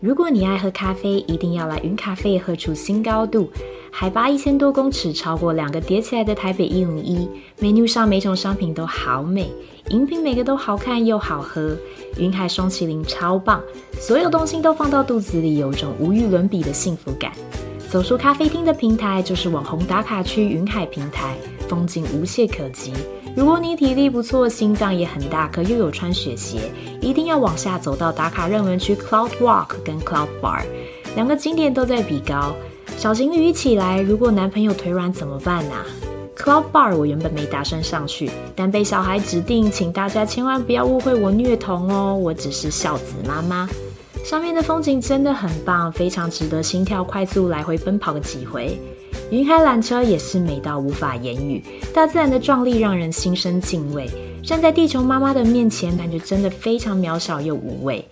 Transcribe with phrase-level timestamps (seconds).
[0.00, 3.50] 如果你爱喝咖啡，一定要来云咖啡喝出新高度。
[3.90, 7.28] 海拔一千多公尺，超过两个叠起来的台北一零一
[7.60, 9.50] ，menu 上每种商品都好美，
[9.90, 11.76] 饮品每个都好看又好喝。
[12.18, 13.62] 云海双麒麟超棒，
[14.00, 17.32] 所有东西都放到肚子里，有种无与伦比的幸福感。
[17.88, 21.36] 走出咖啡厅的平台就是网红打卡区云海平台，
[21.68, 22.92] 风景无懈可击。
[23.36, 26.70] 如果你体力不错，心脏也很大可，又有穿雪鞋，
[27.00, 30.62] 一定要往下走到打卡热门区 Cloud Walk 跟 Cloud Bar，
[31.16, 32.54] 两个景点都在比高。
[32.96, 35.74] 小情侣一起来，如果男朋友腿软怎么办呢
[36.36, 43.68] ？Cloud Bar 我原本没打算上去，但被小孩指定，请大家千万不要误会我虐童哦，我只是孝子妈妈。
[44.24, 48.78] 上面的风景真的很棒，非常值得心跳快速来回奔跑个几回。
[49.30, 54.08] 云海缆车也是美到无法言语，大自然的壮丽让人心生敬畏。
[54.42, 58.06] 站在地球妈妈的面前，感觉真的非常渺小又无畏。